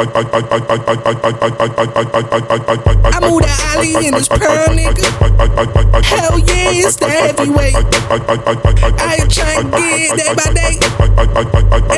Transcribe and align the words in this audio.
I 0.00 0.08
move 3.20 3.42
the 3.42 3.52
alley 3.68 3.92
in 4.06 4.14
this 4.14 4.28
pearl, 4.28 4.68
nigga. 4.72 5.04
Hell 6.04 6.38
yeah, 6.38 6.72
it's 6.72 6.96
the 6.96 7.08
heavyweight. 7.08 7.74
I 7.76 7.78
ain't 9.20 9.30
trying 9.30 9.70
to 9.70 9.76
get 9.76 10.16
day 10.16 10.32
by 10.34 10.48
day. 10.56 10.80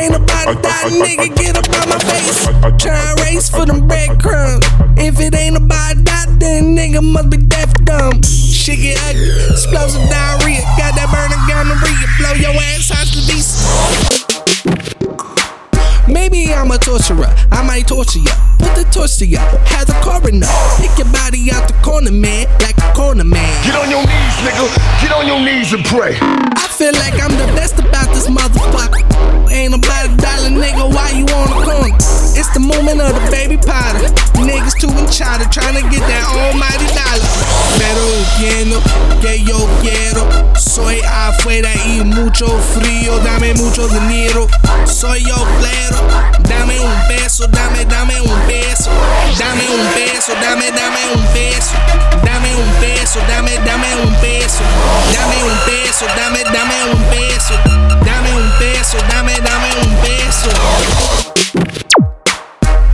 Ain't 0.02 0.16
about 0.16 0.62
die, 0.62 0.90
nigga. 0.90 1.28
Get 1.36 1.56
up 1.56 1.68
on 1.80 1.88
my 1.90 1.98
face. 1.98 2.48
Try 2.82 3.14
race 3.22 3.48
for 3.48 3.66
them 3.66 3.86
breadcrumbs. 3.86 4.66
If 4.96 5.21
it 5.21 5.34
ain't 5.34 5.57
about 5.57 6.05
that, 6.05 6.27
then 6.39 6.75
nigga 6.77 7.03
must 7.03 7.30
be 7.30 7.37
deaf 7.37 7.73
dumb. 7.84 8.23
Shit 8.23 8.80
get 8.80 8.98
ugly, 9.11 9.30
explosive 9.50 10.09
diarrhea. 10.11 10.21
Torture 18.03 18.19
ya. 18.19 18.34
Put 18.59 18.75
the 18.75 18.84
torch 18.91 19.19
to 19.19 19.27
ya, 19.27 19.41
have 19.66 19.87
the 19.87 19.95
coroner. 20.02 20.47
Pick 20.79 20.98
your 20.98 21.10
body 21.12 21.51
out 21.52 21.66
the 21.69 21.74
corner, 21.83 22.10
man, 22.10 22.47
like 22.60 22.77
a 22.79 22.93
corner 22.95 23.24
man. 23.24 23.51
Get 23.65 23.74
on 23.77 23.91
your 23.91 24.02
knees, 24.02 24.37
nigga. 24.43 24.66
Get 25.02 25.12
on 25.12 25.27
your 25.27 25.41
knees 25.41 25.73
and 25.73 25.84
pray. 25.84 26.19
I 26.19 26.66
feel 26.70 26.93
like 26.95 27.15
I'm 27.23 27.34
the 27.38 27.46
best 27.55 27.79
about 27.79 28.10
this 28.15 28.27
motherfucker. 28.27 29.02
Ain't 29.51 29.74
about 29.74 30.07
a 30.07 30.16
dollar, 30.16 30.51
nigga, 30.51 30.95
why 30.95 31.10
you 31.10 31.27
on 31.30 31.46
the 31.51 31.59
corner? 31.62 31.95
It's 32.34 32.48
the 32.55 32.60
moment 32.60 33.01
of 33.01 33.15
the 33.15 33.24
baby 33.30 33.57
powder. 33.57 34.09
Niggas 34.41 34.74
too 34.80 34.91
in 34.98 35.07
China 35.07 35.45
trying 35.52 35.77
to 35.79 35.84
get 35.91 36.02
that 36.09 36.24
almighty 36.27 36.88
dollar. 36.91 37.29
Pero 37.79 38.02
entiendo 38.19 38.80
que 39.21 39.38
yo 39.45 39.69
quiero. 39.82 40.27
Soy 40.57 41.01
afuera 41.02 41.71
y 41.87 42.02
mucho 42.02 42.46
frío. 42.74 43.19
Dame 43.23 43.55
mucho 43.55 43.87
dinero. 43.88 44.48
Soy 44.87 45.23
yo 45.23 45.37
dame, 53.21 53.59
dame 53.65 53.95
un 53.96 54.13
beso. 54.21 54.63
Dame 55.13 55.43
un 55.45 55.59
beso, 55.66 56.07
dame, 56.16 56.43
dame 56.45 56.93
un 56.93 57.10
beso. 57.10 57.54
Dame 58.04 58.32
un 58.35 58.52
beso, 58.59 58.96
dame, 59.09 59.35
dame 59.41 59.69
un 59.82 60.01
beso. 60.02 60.51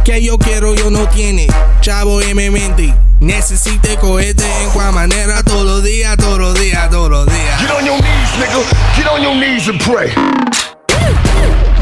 Que 0.05 0.23
yo 0.23 0.39
quiero, 0.39 0.75
yo 0.75 0.91
no 0.91 1.09
tiene. 1.09 1.47
Chavo 1.81 2.21
en 2.23 2.37
mi 2.37 2.51
mente. 2.51 2.95
Necesite 3.21 3.97
cogerte 3.97 4.45
en 4.63 4.71
cual 4.71 4.93
manera 4.93 5.43
todos 5.43 5.65
los 5.65 5.83
días, 5.83 6.17
todos 6.17 6.39
los 6.39 6.55
días, 6.55 6.91
todos 6.91 7.11
los 7.11 7.27
días. 7.27 7.61
Get 7.61 7.71
on 7.71 7.85
your 7.85 8.01
knees, 8.01 8.31
nigga. 8.39 8.97
Get 8.97 9.07
on 9.07 9.23
your 9.23 9.35
knees 9.35 9.69
and 9.69 9.81
pray. 9.83 10.13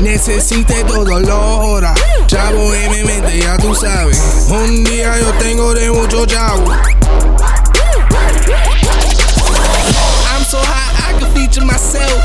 Necesite 0.00 0.84
todo 0.84 1.20
lo 1.20 1.58
hora. 1.58 1.94
Chavo 2.26 2.74
en 2.74 2.90
mi 2.90 3.02
mente, 3.04 3.38
ya 3.38 3.56
tú 3.56 3.74
sabes. 3.74 4.46
Un 4.48 4.84
día 4.84 5.18
yo 5.20 5.32
tengo 5.34 5.72
de 5.72 5.90
mucho 5.90 6.26
chavo. 6.26 6.64
Feature 11.56 11.66
myself. 11.66 12.20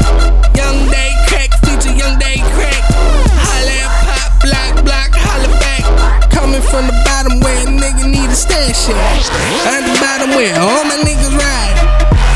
Young 0.56 0.92
day 0.92 1.12
crack, 1.28 1.52
feature 1.64 1.96
young 1.96 2.20
day 2.20 2.44
crack. 2.52 2.84
Holla 3.32 3.72
at 3.80 3.92
pop, 4.04 4.32
block, 4.44 4.74
block, 4.84 5.12
holla 5.16 5.48
back. 5.64 5.84
Coming 6.32 6.62
from 6.62 6.88
the 6.92 6.96
bottom 7.08 7.40
where 7.40 7.56
a 7.64 7.72
nigga 7.72 8.12
need 8.12 8.28
a 8.28 8.36
stash 8.36 8.90
at. 8.92 9.24
At 9.72 9.88
the 9.88 9.96
bottom 10.04 10.36
where 10.36 10.52
all 10.60 10.84
my 10.84 11.00
niggas 11.00 11.32
ride. 11.32 11.78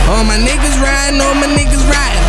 All 0.08 0.24
my 0.24 0.40
niggas 0.40 0.78
riding, 0.80 1.20
all 1.20 1.36
my 1.36 1.52
niggas 1.52 1.84
riding. 1.84 2.26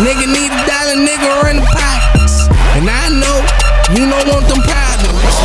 Nigga 0.00 0.24
need 0.24 0.48
a 0.48 0.60
dollar, 0.64 0.96
nigga 0.96 1.28
run 1.44 1.56
the 1.60 1.66
pockets. 1.76 2.48
And 2.78 2.88
I 2.88 3.12
know 3.12 3.36
you 3.92 4.08
don't 4.08 4.24
want 4.32 4.48
them 4.48 4.62
problems. 4.64 5.36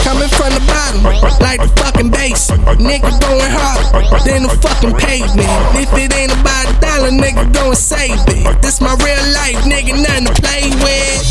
Coming 0.00 0.32
from 0.32 0.48
the 0.56 0.64
bottom, 0.64 1.04
like 1.44 1.51
fucking 1.92 2.10
base. 2.10 2.50
Nigga 2.50 3.10
going 3.20 3.50
hard, 3.50 3.84
than 4.24 4.42
the 4.44 4.48
fucking 4.60 4.94
pavement. 4.96 5.48
If 5.76 5.92
it 5.94 6.14
ain't 6.14 6.32
about 6.32 6.68
a 6.68 6.80
dollar, 6.80 7.10
nigga 7.10 7.52
going 7.52 7.74
save 7.74 8.18
it. 8.28 8.62
This 8.62 8.80
my 8.80 8.94
real 8.94 9.24
life, 9.34 9.64
nigga, 9.64 9.94
nothing 10.00 10.26
to 10.26 10.32
play 10.40 10.70
with. 10.82 11.22